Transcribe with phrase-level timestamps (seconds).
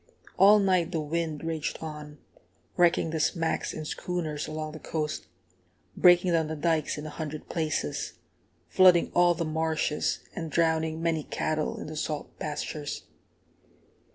[0.35, 2.17] All night the wind raged on,
[2.75, 5.27] wrecking the smacks and schooners along the coast,
[5.95, 8.13] breaking down the dikes in a hundred places,
[8.67, 13.03] flooding all the marshes, and drowning many cattle in the salt pastures.